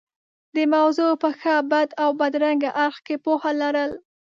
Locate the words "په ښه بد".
1.21-1.89